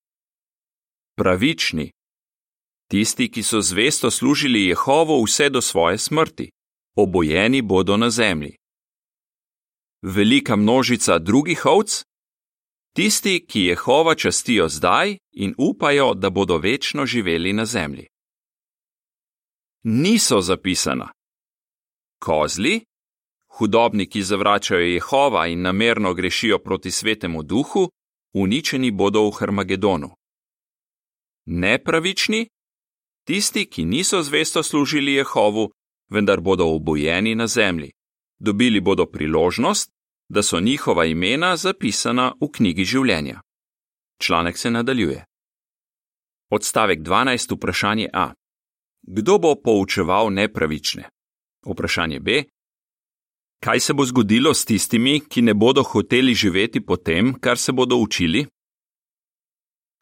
Pravični. 1.17 1.96
Tisti, 2.91 3.31
ki 3.31 3.43
so 3.43 3.61
zvesto 3.61 4.11
služili 4.11 4.67
Jehovo 4.67 5.23
vse 5.23 5.49
do 5.49 5.61
svoje 5.61 5.99
smrti 5.99 6.51
obojeni 6.97 7.63
bodo 7.63 7.97
na 7.97 8.11
zemlji. 8.11 8.57
Velika 10.03 10.57
množica 10.57 11.19
drugih 11.19 11.67
ovc, 11.67 12.05
tisti, 12.95 13.47
ki 13.49 13.61
Jehova 13.61 14.15
častijo 14.15 14.69
zdaj 14.69 15.17
in 15.33 15.55
upajo, 15.59 16.15
da 16.15 16.31
bodo 16.31 16.59
večno 16.59 17.07
živeli 17.07 17.53
na 17.53 17.65
zemlji. 17.65 18.07
Niso 19.83 20.41
zapisana. 20.41 21.13
Kozli, 22.19 22.85
hudobniki 23.49 24.23
zavračajo 24.23 24.81
Jehova 24.81 25.47
in 25.47 25.63
namerno 25.63 26.15
grešijo 26.15 26.59
proti 26.59 26.91
svetemu 26.91 27.43
duhu, 27.43 27.91
uničeni 28.35 28.91
bodo 28.91 29.29
v 29.29 29.31
Harmagedonu. 29.31 30.11
Nepravični, 31.47 32.49
tisti, 33.27 33.67
ki 33.71 33.85
niso 33.85 34.23
zvesto 34.23 34.63
služili 34.63 35.13
Jehovu, 35.13 35.71
vendar 36.11 36.41
bodo 36.41 36.67
obojeni 36.67 37.35
na 37.35 37.47
zemlji. 37.47 37.91
Dobili 38.39 38.81
bodo 38.81 39.07
priložnost, 39.07 39.91
da 40.29 40.43
so 40.43 40.61
njihova 40.61 41.05
imena 41.05 41.57
zapisana 41.57 42.33
v 42.41 42.49
knjigi 42.53 42.85
življenja. 42.85 43.41
Članek 44.23 44.59
se 44.59 44.71
nadaljuje. 44.71 45.25
Odstavek 46.51 47.01
12. 47.01 47.57
Vprašanje 47.57 48.09
A. 48.13 48.33
Kdo 49.03 49.39
bo 49.39 49.55
poučeval 49.55 50.31
nepravične? 50.31 51.09
Vprašanje 51.67 52.21
B. 52.21 52.45
Kaj 53.65 53.81
se 53.81 53.93
bo 53.95 54.05
zgodilo 54.05 54.55
s 54.55 54.65
tistimi, 54.65 55.21
ki 55.21 55.43
ne 55.43 55.55
bodo 55.55 55.83
hoteli 55.83 56.35
živeti 56.35 56.81
po 56.81 56.97
tem, 56.97 57.35
kar 57.41 57.59
se 57.59 57.73
bodo 57.73 57.97
učili? 57.97 58.47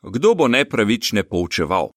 Kdo 0.03 0.35
bo 0.35 0.49
nepravične 0.49 1.23
poučeval? 1.23 1.94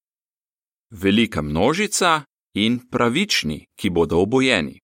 Velika 0.90 1.42
množica 1.42 2.22
in 2.54 2.78
pravični, 2.90 3.66
ki 3.76 3.90
bodo 3.90 4.18
obojeni. 4.18 4.80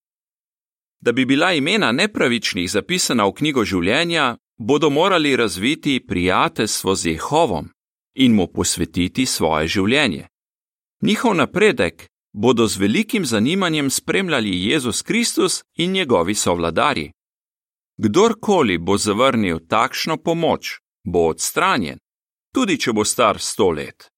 Da 1.00 1.12
bi 1.12 1.24
bila 1.24 1.52
imena 1.52 1.92
nepravičnih 1.92 2.70
zapisana 2.70 3.26
v 3.26 3.32
knjigo 3.32 3.64
življenja, 3.64 4.36
bodo 4.58 4.90
morali 4.90 5.36
razviti 5.36 6.06
prijateljstvo 6.06 6.94
z 6.94 7.06
Jehovom 7.06 7.68
in 8.14 8.34
mu 8.34 8.46
posvetiti 8.46 9.26
svoje 9.26 9.68
življenje. 9.68 10.28
Njihov 11.02 11.34
napredek 11.34 12.06
bodo 12.32 12.66
z 12.66 12.76
velikim 12.76 13.26
zanimanjem 13.26 13.90
spremljali 13.90 14.64
Jezus 14.64 15.02
Kristus 15.02 15.62
in 15.76 15.92
njegovi 15.92 16.34
sovladari. 16.34 17.10
Kdorkoli 17.96 18.78
bo 18.78 18.98
zavrnil 18.98 19.58
takšno 19.68 20.16
pomoč, 20.16 20.78
bo 21.04 21.28
odstranjen, 21.28 21.98
tudi 22.54 22.78
če 22.78 22.92
bo 22.92 23.04
star 23.04 23.38
sto 23.38 23.70
let. 23.70 24.13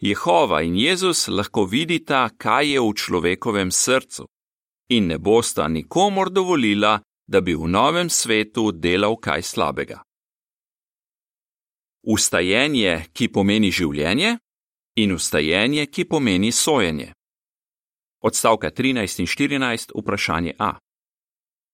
Jehova 0.00 0.62
in 0.62 0.76
Jezus 0.76 1.28
lahko 1.28 1.64
vidita, 1.64 2.28
kaj 2.38 2.72
je 2.72 2.80
v 2.80 2.92
človekovem 2.92 3.70
srcu, 3.70 4.26
in 4.88 5.06
ne 5.06 5.18
bosta 5.18 5.68
nikomor 5.68 6.30
dovolila, 6.30 7.00
da 7.26 7.40
bi 7.40 7.54
v 7.54 7.68
novem 7.68 8.10
svetu 8.10 8.72
delal 8.72 9.16
kaj 9.16 9.42
slabega. 9.42 10.02
Ustajenje, 12.06 13.08
ki 13.12 13.28
pomeni 13.28 13.72
življenje, 13.72 14.36
in 14.96 15.12
ustajenje, 15.12 15.86
ki 15.86 16.04
pomeni 16.04 16.52
sojenje. 16.52 17.12
Odstavka 18.22 18.70
13 18.70 19.20
in 19.20 19.26
14, 19.26 19.90
vprašanje 19.96 20.54
A. 20.58 20.76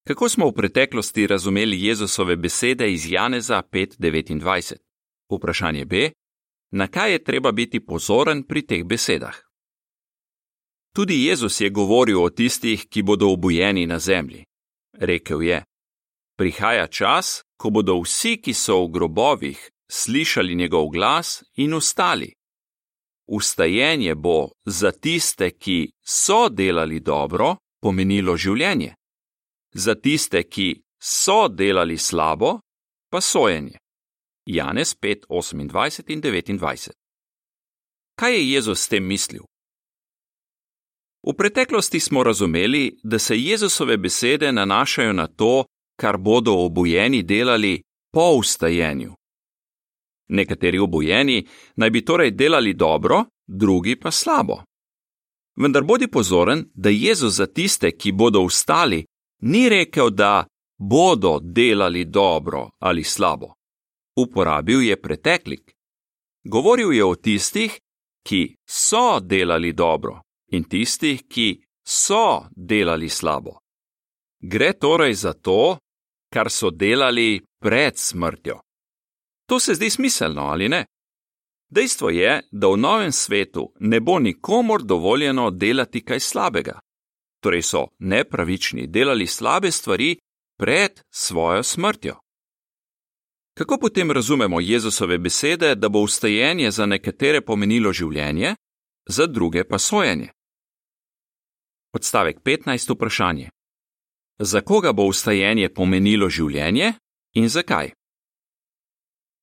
Kako 0.08 0.28
smo 0.28 0.48
v 0.48 0.52
preteklosti 0.52 1.26
razumeli 1.26 1.84
Jezusove 1.84 2.36
besede 2.36 2.92
iz 2.92 3.10
Janeza 3.10 3.62
5:29? 3.62 4.76
Vprašanje 5.30 5.84
B 5.84 6.10
na 6.72 6.86
kaj 6.86 7.12
je 7.12 7.24
treba 7.24 7.52
biti 7.52 7.80
pozoren 7.80 8.42
pri 8.42 8.66
teh 8.66 8.84
besedah. 8.84 9.36
Tudi 10.94 11.24
Jezus 11.24 11.60
je 11.60 11.70
govoril 11.70 12.22
o 12.22 12.30
tistih, 12.30 12.88
ki 12.88 13.02
bodo 13.02 13.28
obujeni 13.32 13.86
na 13.86 13.98
zemlji. 13.98 14.44
Rekel 14.92 15.42
je: 15.42 15.64
Prihaja 16.36 16.86
čas, 16.86 17.42
ko 17.56 17.70
bodo 17.70 18.00
vsi, 18.00 18.36
ki 18.42 18.54
so 18.54 18.84
v 18.84 18.90
grobovih, 18.90 19.70
slišali 19.90 20.54
njegov 20.54 20.88
glas 20.88 21.44
in 21.56 21.74
ustali. 21.74 22.32
Ustajenje 23.26 24.14
bo 24.14 24.48
za 24.64 24.90
tiste, 24.92 25.50
ki 25.50 25.92
so 26.04 26.48
delali 26.48 27.00
dobro, 27.00 27.56
pomenilo 27.80 28.36
življenje, 28.36 28.94
za 29.72 29.94
tiste, 29.94 30.42
ki 30.42 30.82
so 31.00 31.48
delali 31.48 31.98
slabo, 31.98 32.60
pa 33.10 33.20
sojenje. 33.20 33.81
Janez 34.46 34.94
5, 34.94 35.26
28 35.28 36.12
in 36.12 36.20
29. 36.20 36.90
Kaj 38.16 38.34
je 38.34 38.52
Jezus 38.52 38.80
s 38.80 38.88
tem 38.88 39.06
mislil? 39.06 39.42
V 41.26 41.36
preteklosti 41.38 42.00
smo 42.00 42.22
razumeli, 42.22 42.98
da 43.02 43.18
se 43.18 43.38
Jezusove 43.38 43.96
besede 43.96 44.52
nanašajo 44.52 45.12
na 45.12 45.26
to, 45.26 45.64
kar 46.00 46.16
bodo 46.16 46.52
obojeni 46.52 47.22
delali 47.22 47.82
po 48.12 48.30
ustajenju. 48.38 49.14
Nekateri 50.28 50.78
obojeni 50.78 51.46
naj 51.76 51.90
bi 51.90 52.04
torej 52.04 52.30
delali 52.30 52.74
dobro, 52.74 53.24
drugi 53.46 54.00
pa 54.00 54.10
slabo. 54.10 54.62
Vendar 55.56 55.84
bodi 55.84 56.08
pozoren, 56.08 56.64
da 56.74 56.88
Jezus 56.88 57.34
za 57.34 57.46
tiste, 57.46 57.90
ki 57.90 58.12
bodo 58.12 58.40
ustali, 58.40 59.04
ni 59.40 59.68
rekel, 59.68 60.10
da 60.10 60.46
bodo 60.78 61.38
delali 61.42 62.04
dobro 62.04 62.70
ali 62.78 63.04
slabo. 63.04 63.54
Uporabil 64.16 64.82
je 64.82 64.96
preteklik. 65.02 65.72
Govoril 66.44 66.92
je 66.92 67.04
o 67.04 67.14
tistih, 67.14 67.80
ki 68.22 68.56
so 68.68 69.20
delali 69.20 69.72
dobro 69.72 70.20
in 70.52 70.64
tistih, 70.64 71.22
ki 71.28 71.62
so 71.86 72.46
delali 72.56 73.08
slabo. 73.08 73.58
Gre 74.40 74.72
torej 74.72 75.14
za 75.14 75.32
to, 75.32 75.78
kar 76.32 76.50
so 76.50 76.70
delali 76.70 77.40
pred 77.60 77.98
smrtjo. 77.98 78.60
To 79.46 79.60
se 79.60 79.74
zdi 79.74 79.90
smiselno, 79.90 80.42
ali 80.42 80.68
ne? 80.68 80.86
Dejstvo 81.70 82.10
je, 82.10 82.42
da 82.50 82.68
v 82.68 82.76
novem 82.76 83.12
svetu 83.12 83.72
ne 83.80 84.00
bo 84.00 84.18
nikomor 84.18 84.82
dovoljeno 84.82 85.50
delati 85.50 86.04
kaj 86.04 86.20
slabega. 86.20 86.80
Torej 87.40 87.62
so 87.62 87.86
nepravični 87.98 88.86
delali 88.86 89.26
slabe 89.26 89.70
stvari 89.70 90.16
pred 90.58 91.00
svojo 91.10 91.62
smrtjo. 91.62 92.21
Kako 93.54 93.78
potem 93.78 94.10
razumemo 94.10 94.60
Jezusove 94.60 95.18
besede, 95.18 95.74
da 95.74 95.88
bo 95.88 96.00
ustajenje 96.00 96.70
za 96.70 96.86
nekatere 96.86 97.40
pomenilo 97.40 97.92
življenje, 97.92 98.54
za 99.08 99.26
druge 99.26 99.64
pa 99.64 99.78
sojenje? 99.78 100.28
Odstavek 101.92 102.40
15. 102.40 102.94
vprašanje. 102.94 103.50
Za 104.38 104.60
koga 104.60 104.92
bo 104.92 105.04
ustajenje 105.04 105.68
pomenilo 105.68 106.28
življenje 106.28 106.94
in 107.34 107.48
zakaj? 107.48 107.92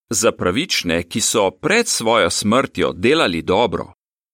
Za 0.10 0.32
pravične, 0.32 1.04
ki 1.04 1.22
so 1.22 1.52
pred 1.52 1.88
svojo 1.88 2.30
smrtjo 2.30 2.94
delali 2.94 3.42
dobro, 3.42 3.94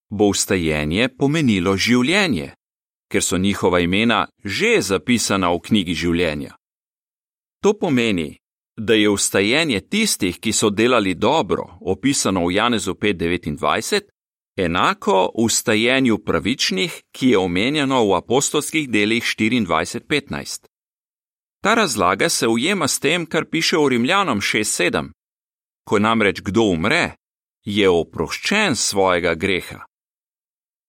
bo 0.09 0.29
ustajenje 0.31 1.09
pomenilo 1.17 1.75
življenje, 1.77 2.53
ker 3.11 3.23
so 3.23 3.37
njihova 3.37 3.79
imena 3.79 4.27
že 4.43 4.79
zapisana 4.81 5.51
v 5.51 5.59
knjigi 5.59 5.93
življenja. 5.93 6.55
To 7.61 7.73
pomeni, 7.73 8.37
da 8.77 8.93
je 8.93 9.09
ustajenje 9.09 9.79
tistih, 9.79 10.39
ki 10.39 10.51
so 10.51 10.69
delali 10.69 11.13
dobro, 11.13 11.77
opisano 11.81 12.47
v 12.47 12.51
Janezu 12.51 12.93
5:29, 12.93 14.01
enako 14.57 15.31
ustajenju 15.33 16.17
pravičnih, 16.17 17.01
ki 17.11 17.29
je 17.29 17.37
omenjeno 17.37 18.05
v 18.05 18.15
apostolskih 18.15 18.89
delih 18.89 19.23
24:15. 19.23 20.67
Ta 21.63 21.73
razlaga 21.73 22.29
se 22.29 22.47
ujema 22.47 22.87
s 22.87 22.99
tem, 22.99 23.25
kar 23.25 23.45
piše 23.45 23.77
v 23.77 23.89
Rimljanom 23.89 24.41
6:7. 24.41 25.11
Ko 25.87 25.99
namreč 25.99 26.41
kdo 26.41 26.61
umre, 26.61 27.15
je 27.65 27.89
oproščen 27.89 28.75
svojega 28.75 29.33
greha. 29.33 29.85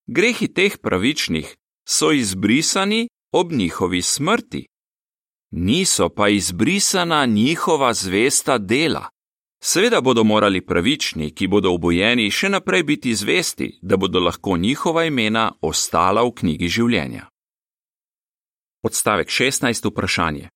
Grehi 0.07 0.49
teh 0.55 0.79
pravičnih 0.79 1.57
so 1.89 2.13
izbrisani 2.13 3.09
ob 3.33 3.53
njihovi 3.53 4.03
smrti 4.03 4.67
niso 5.51 6.09
pa 6.09 6.29
izbrisana 6.29 7.27
njihova 7.27 7.95
zvesta 7.95 8.59
dela. 8.59 9.09
Seveda 9.63 10.01
bodo 10.01 10.25
morali 10.25 10.67
pravični, 10.67 11.31
ki 11.35 11.47
bodo 11.47 11.73
obojeni, 11.73 12.31
še 12.31 12.49
naprej 12.49 12.83
biti 12.83 13.15
zvesti, 13.15 13.79
da 13.83 13.97
bodo 13.97 14.21
lahko 14.21 14.57
njihova 14.57 15.05
imena 15.05 15.53
ostala 15.61 16.23
v 16.23 16.33
knjigi 16.33 16.69
življenja. 16.69 17.27
Odstavek 18.83 19.29
16. 19.29 19.91
vprašanje. 19.91 20.49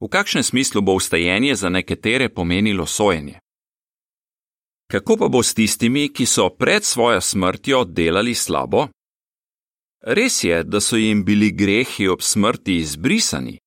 V 0.00 0.08
kakšnem 0.08 0.42
smislu 0.42 0.82
bo 0.82 0.96
ustajenje 0.96 1.54
za 1.54 1.68
nekatere 1.68 2.28
pomenilo 2.28 2.86
sojenje? 2.86 3.38
Kako 4.90 5.16
pa 5.16 5.28
bo 5.28 5.42
s 5.42 5.54
tistimi, 5.54 6.08
ki 6.08 6.26
so 6.26 6.48
pred 6.50 6.84
svojo 6.84 7.20
smrtjo 7.20 7.84
delali 7.84 8.34
slabo? 8.34 8.88
Res 10.02 10.44
je, 10.44 10.64
da 10.64 10.80
so 10.80 10.96
jim 10.96 11.24
bili 11.24 11.52
grehi 11.52 12.08
ob 12.08 12.22
smrti 12.22 12.80
izbrisani, 12.80 13.58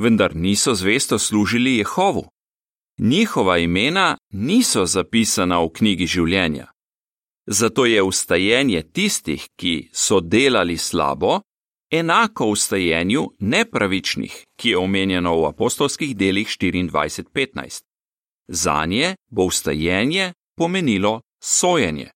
vendar 0.00 0.36
niso 0.36 0.74
zvesto 0.74 1.18
služili 1.18 1.76
Jehovu. 1.76 2.28
Njihova 2.98 3.58
imena 3.58 4.16
niso 4.32 4.86
zapisana 4.86 5.60
v 5.60 5.68
knjigi 5.72 6.06
življenja. 6.06 6.66
Zato 7.46 7.86
je 7.86 8.02
ustajenje 8.02 8.82
tistih, 8.92 9.46
ki 9.56 9.88
so 9.92 10.20
delali 10.20 10.76
slabo, 10.76 11.40
enako 11.90 12.46
ustajenju 12.46 13.30
nepravičnih, 13.38 14.44
ki 14.56 14.70
je 14.70 14.78
omenjeno 14.78 15.34
v 15.40 15.46
apostolskih 15.48 16.16
delih 16.16 16.48
24:15. 16.48 17.82
Za 18.48 18.86
nje 18.86 19.14
bo 19.30 19.44
ustajenje 19.44 20.32
pomenilo 20.56 21.20
sojenje. 21.42 22.10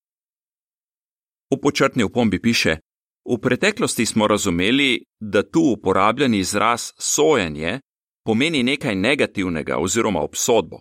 V 1.50 1.60
počrtni 1.62 2.02
opombi 2.02 2.42
piše: 2.42 2.76
V 3.24 3.38
preteklosti 3.42 4.06
smo 4.06 4.26
razumeli, 4.26 5.04
da 5.20 5.50
tu 5.50 5.60
uporabljen 5.60 6.34
izraz 6.34 6.92
sojenje 6.98 7.80
pomeni 8.24 8.62
nekaj 8.62 8.94
negativnega 8.94 9.78
oziroma 9.78 10.20
obsodbo. 10.20 10.80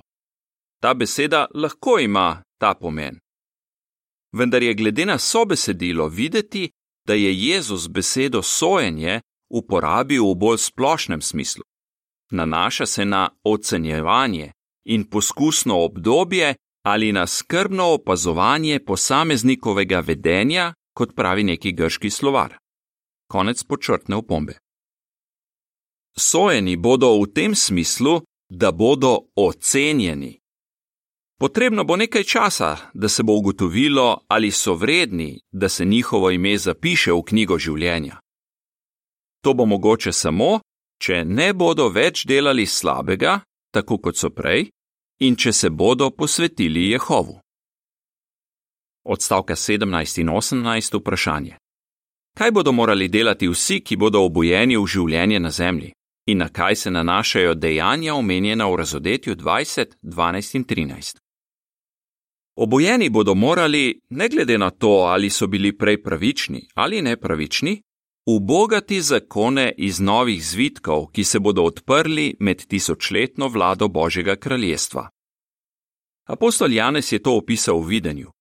Ta 0.81 0.93
beseda 0.93 1.45
lahko 1.53 1.99
ima 1.99 2.43
ta 2.59 2.73
pomen. 2.73 3.19
Vendar 4.33 4.63
je 4.63 4.73
glede 4.73 5.05
na 5.05 5.17
sobesedilo 5.17 6.07
videti, 6.07 6.69
da 7.07 7.13
je 7.13 7.39
Jezus 7.39 7.87
besedo 7.89 8.41
sojenje 8.41 9.21
uporabil 9.49 10.23
v 10.23 10.35
bolj 10.35 10.57
splošnem 10.57 11.21
smislu. 11.21 11.63
Nanaša 12.31 12.85
se 12.85 13.05
na 13.05 13.29
ocenjevanje 13.43 14.51
in 14.85 15.09
poskusno 15.09 15.79
obdobje 15.79 16.55
ali 16.85 17.11
na 17.11 17.27
skrbno 17.27 17.93
opazovanje 17.93 18.79
posameznikovega 18.79 19.99
vedenja 19.99 20.73
kot 20.93 21.15
pravi 21.15 21.43
neki 21.43 21.71
grški 21.71 22.09
slovar. 22.09 22.57
Konec 23.27 23.63
počrtne 23.63 24.15
opombe. 24.15 24.57
Sojeni 26.17 26.77
bodo 26.77 27.17
v 27.21 27.33
tem 27.33 27.55
smislu, 27.55 28.21
da 28.49 28.71
bodo 28.71 29.19
ocenjeni. 29.35 30.39
Potrebno 31.39 31.83
bo 31.83 31.95
nekaj 31.95 32.23
časa, 32.23 32.77
da 32.93 33.09
se 33.09 33.23
bo 33.23 33.33
ugotovilo, 33.33 34.25
ali 34.27 34.51
so 34.51 34.73
vredni, 34.73 35.41
da 35.51 35.69
se 35.69 35.85
njihovo 35.85 36.31
ime 36.31 36.57
zapiše 36.57 37.11
v 37.11 37.23
knjigo 37.23 37.57
življenja. 37.57 38.19
To 39.43 39.53
bo 39.53 39.65
mogoče 39.65 40.13
samo, 40.13 40.59
če 41.01 41.25
ne 41.25 41.53
bodo 41.53 41.89
več 41.89 42.25
delali 42.25 42.65
slabega, 42.65 43.41
tako 43.73 43.97
kot 43.97 44.15
so 44.15 44.29
prej, 44.29 44.69
in 45.19 45.35
če 45.35 45.51
se 45.53 45.69
bodo 45.69 46.11
posvetili 46.11 46.91
Jehovu 46.91 47.42
odstavka 49.03 49.55
17 49.55 50.21
in 50.21 50.27
18 50.29 50.99
vprašanje. 50.99 51.55
Kaj 52.37 52.51
bodo 52.51 52.71
morali 52.71 53.07
delati 53.07 53.47
vsi, 53.47 53.79
ki 53.79 53.95
bodo 53.95 54.23
obojeni 54.25 54.77
v 54.77 54.85
življenje 54.87 55.39
na 55.39 55.49
zemlji 55.49 55.93
in 56.27 56.37
na 56.37 56.49
kaj 56.49 56.75
se 56.75 56.91
nanašajo 56.91 57.53
dejanja 57.53 58.15
omenjena 58.15 58.67
v 58.67 58.75
razodetju 58.75 59.35
20, 59.35 59.85
12 60.01 60.55
in 60.55 60.65
13? 60.65 61.17
Obojeni 62.55 63.09
bodo 63.09 63.35
morali, 63.35 63.99
ne 64.09 64.29
glede 64.29 64.57
na 64.57 64.69
to, 64.69 64.87
ali 64.87 65.29
so 65.29 65.47
bili 65.47 65.77
prej 65.77 66.03
pravični 66.03 66.67
ali 66.75 67.01
nepravični, 67.01 67.81
ubogati 68.25 69.01
zakone 69.01 69.73
iz 69.77 69.99
novih 69.99 70.45
zvitkov, 70.45 71.07
ki 71.11 71.23
se 71.23 71.39
bodo 71.39 71.63
odprli 71.63 72.35
med 72.39 72.65
tisočletno 72.65 73.47
vlado 73.47 73.87
Božjega 73.87 74.35
kraljestva. 74.35 75.09
Apostol 76.27 76.73
Janez 76.73 77.11
je 77.11 77.19
to 77.19 77.37
opisal 77.37 77.79
v 77.79 77.87
videnju 77.87 78.32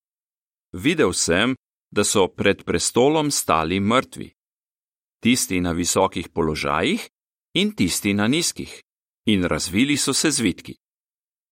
videl 0.72 1.12
sem, 1.12 1.54
da 1.90 2.04
so 2.04 2.28
pred 2.28 2.64
prestolom 2.64 3.30
stali 3.30 3.80
mrtvi. 3.80 4.32
Tisti 5.22 5.60
na 5.60 5.72
visokih 5.72 6.28
položajih 6.28 7.08
in 7.54 7.74
tisti 7.76 8.14
na 8.14 8.28
nizkih, 8.28 8.80
in 9.26 9.44
razvili 9.44 9.96
so 9.96 10.12
se 10.12 10.30
zvitki. 10.30 10.74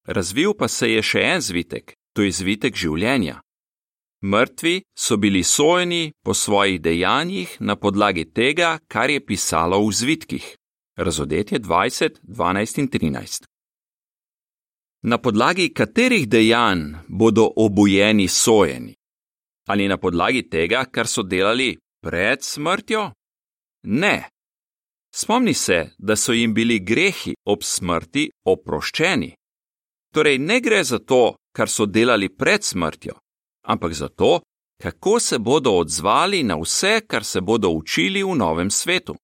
Razvil 0.06 0.54
pa 0.54 0.68
se 0.68 0.90
je 0.90 1.02
še 1.02 1.20
en 1.20 1.40
zvitek, 1.40 1.94
to 2.12 2.22
je 2.22 2.32
zvitek 2.32 2.74
življenja. 2.76 3.40
Mrtvi 4.24 4.82
so 4.98 5.16
bili 5.16 5.42
sojeni 5.42 6.12
po 6.24 6.34
svojih 6.34 6.80
dejanjih 6.80 7.56
na 7.60 7.76
podlagi 7.76 8.24
tega, 8.32 8.78
kar 8.88 9.10
je 9.10 9.26
pisalo 9.26 9.80
v 9.86 9.92
zvitkih. 9.92 10.56
Razodetje 10.96 11.60
20, 11.60 12.20
12 12.22 12.78
in 12.80 12.88
13. 12.88 13.44
Na 15.02 15.18
podlagi 15.18 15.70
katerih 15.72 16.28
dejanj 16.28 17.06
bodo 17.08 17.48
obujeni 17.56 18.28
sojeni? 18.28 18.99
Ali 19.70 19.88
na 19.88 19.96
podlagi 19.96 20.42
tega, 20.50 20.84
kar 20.84 21.06
so 21.06 21.22
delali 21.22 21.76
pred 22.02 22.42
smrtjo? 22.42 23.10
Ne. 23.82 24.28
Spomni 25.14 25.54
se, 25.54 25.90
da 25.98 26.16
so 26.16 26.32
jim 26.32 26.54
bili 26.54 26.78
grehi 26.78 27.34
ob 27.46 27.62
smrti 27.62 28.28
oproščeni. 28.46 29.30
Torej, 30.14 30.38
ne 30.38 30.60
gre 30.60 30.82
za 30.84 30.98
to, 30.98 31.36
kar 31.56 31.68
so 31.68 31.86
delali 31.86 32.28
pred 32.28 32.64
smrtjo, 32.64 33.14
ampak 33.66 33.94
za 33.94 34.08
to, 34.08 34.40
kako 34.82 35.20
se 35.20 35.38
bodo 35.38 35.72
odzvali 35.78 36.42
na 36.42 36.56
vse, 36.56 37.00
kar 37.06 37.24
se 37.24 37.40
bodo 37.40 37.68
učili 37.70 38.22
v 38.22 38.34
novem 38.34 38.70
svetu. 38.70 39.14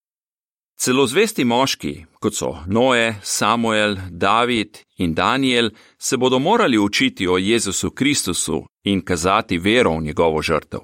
Celo 0.79 1.07
zvesti 1.07 1.45
moški, 1.45 2.05
kot 2.19 2.35
so 2.35 2.57
Noe, 2.67 3.15
Samuel, 3.23 3.95
David 4.11 4.77
in 4.97 5.13
Daniel, 5.13 5.69
se 5.97 6.17
bodo 6.17 6.39
morali 6.39 6.77
učiti 6.77 7.27
o 7.27 7.37
Jezusu 7.37 7.91
Kristusu 7.91 8.65
in 8.83 9.01
kazati 9.01 9.57
vero 9.57 9.97
v 9.97 10.03
njegovo 10.03 10.41
žrtev. 10.41 10.79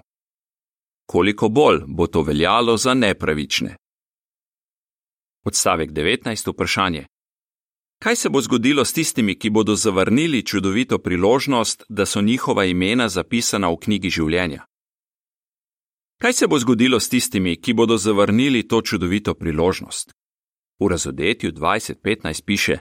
koliko 1.05 1.49
bolj 1.49 1.79
bo 1.87 2.07
to 2.07 2.21
veljalo 2.21 2.77
za 2.77 2.93
nepravične. 2.93 3.75
Odstavek 5.45 5.91
19. 5.91 6.51
vprašanje. 6.53 7.05
Kaj 8.03 8.15
se 8.15 8.29
bo 8.29 8.41
zgodilo 8.41 8.85
s 8.85 8.93
tistimi, 8.93 9.39
ki 9.39 9.49
bodo 9.49 9.75
zavrnili 9.75 10.45
čudovito 10.45 10.97
priložnost, 10.97 11.83
da 11.89 12.05
so 12.05 12.21
njihova 12.21 12.65
imena 12.65 13.09
zapisana 13.09 13.69
v 13.69 13.77
knjigi 13.77 14.09
življenja? 14.09 14.65
Kaj 16.23 16.33
se 16.33 16.47
bo 16.47 16.59
zgodilo 16.59 16.99
s 16.99 17.09
tistimi, 17.09 17.61
ki 17.61 17.73
bodo 17.73 17.97
zavrnili 17.97 18.67
to 18.67 18.81
čudovito 18.81 19.33
priložnost? 19.33 20.11
V 20.79 20.87
razodetju 20.87 21.51
2015 21.51 22.43
piše: 22.45 22.77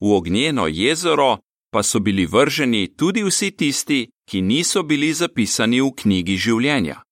V 0.00 0.12
ognjeno 0.12 0.66
jezero 0.66 1.38
pa 1.72 1.82
so 1.82 1.98
bili 1.98 2.26
vrženi 2.26 2.96
tudi 2.96 3.22
vsi 3.22 3.50
tisti, 3.50 4.10
ki 4.30 4.42
niso 4.42 4.82
bili 4.82 5.12
zapisani 5.12 5.80
v 5.80 5.90
knjigi 5.96 6.36
življenja. 6.36 7.02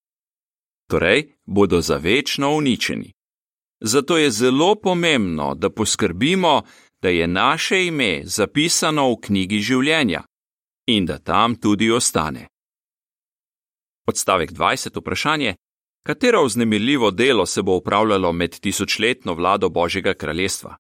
Torej, 0.91 1.35
bodo 1.47 1.81
za 1.81 1.97
večno 1.97 2.55
uničeni. 2.57 3.13
Zato 3.81 4.17
je 4.17 4.31
zelo 4.31 4.75
pomembno, 4.75 5.55
da 5.55 5.71
poskrbimo, 5.71 6.63
da 7.03 7.09
je 7.09 7.27
naše 7.27 7.87
ime 7.87 8.23
zapisano 8.25 9.11
v 9.11 9.17
knjigi 9.21 9.59
življenja 9.59 10.23
in 10.87 11.07
da 11.07 11.19
tam 11.19 11.57
tudi 11.57 11.91
ostane. 11.91 12.47
Odstavek 14.07 14.53
20. 14.53 15.01
vprašanje: 15.01 15.55
Katero 16.07 16.45
vznemirljivo 16.45 17.11
delo 17.11 17.47
se 17.47 17.63
bo 17.63 17.77
upravljalo 17.77 18.33
med 18.33 18.61
tisočletno 18.61 19.35
vlado 19.35 19.69
Božjega 19.69 20.15
kraljestva? 20.15 20.77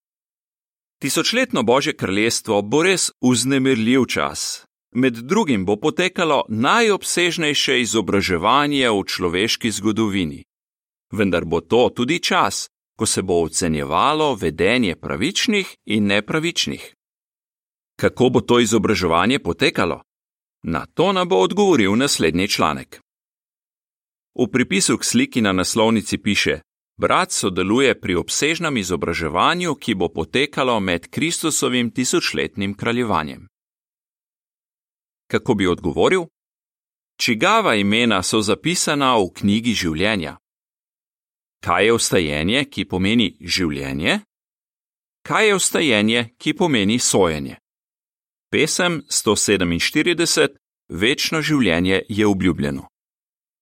Tisočletno 0.98 1.62
Božje 1.62 1.96
kraljestvo 1.96 2.62
bo 2.62 2.82
res 2.82 3.10
vznemirljiv 3.20 4.04
čas. 4.04 4.66
Med 4.94 5.12
drugim 5.12 5.64
bo 5.64 5.76
potekalo 5.76 6.44
najobsežnejše 6.48 7.80
izobraževanje 7.80 8.90
v 8.90 9.02
človeški 9.06 9.70
zgodovini. 9.70 10.44
Vendar 11.12 11.44
bo 11.44 11.60
to 11.60 11.90
tudi 11.96 12.22
čas, 12.22 12.68
ko 12.98 13.06
se 13.06 13.22
bo 13.22 13.42
ocenjevalo 13.42 14.34
vedenje 14.34 14.96
pravičnih 14.96 15.76
in 15.84 16.06
nepravičnih. 16.06 16.94
Kako 18.00 18.28
bo 18.28 18.40
to 18.40 18.60
izobraževanje 18.60 19.38
potekalo? 19.38 20.02
Na 20.62 20.86
to 20.94 21.12
nam 21.12 21.28
bo 21.28 21.36
odgovoril 21.36 21.96
naslednji 21.96 22.48
članek. 22.48 23.05
V 24.38 24.44
pripisu 24.52 24.98
k 24.98 25.04
sliki 25.04 25.40
na 25.40 25.52
naslovnici 25.52 26.18
piše: 26.18 26.60
Brat 27.00 27.32
sodeluje 27.32 28.00
pri 28.00 28.14
obsežnem 28.16 28.76
izobraževanju, 28.76 29.74
ki 29.74 29.94
bo 29.94 30.08
potekalo 30.08 30.80
med 30.80 31.08
Kristusovim 31.08 31.90
tisočletnim 31.90 32.74
kraljevanjem. 32.74 33.48
Kako 35.30 35.54
bi 35.54 35.66
odgovoril? 35.66 36.26
Čigava 37.20 37.74
imena 37.74 38.22
so 38.22 38.40
zapisana 38.42 39.16
v 39.16 39.32
knjigi 39.34 39.74
življenja? 39.74 40.36
Kaj 41.64 41.84
je 41.84 41.92
ustajenje, 41.92 42.64
ki 42.64 42.84
pomeni 42.84 43.36
življenje? 43.40 44.20
Kaj 45.24 45.46
je 45.48 45.54
ustajenje, 45.54 46.20
ki 46.38 46.52
pomeni 46.52 46.98
sojenje? 46.98 47.56
Pesem 48.52 49.02
147: 49.08 50.56
Večno 50.88 51.40
življenje 51.42 52.02
je 52.08 52.26
obljubljeno. 52.26 52.86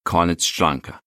Konec 0.04 0.44
članka. 0.44 1.03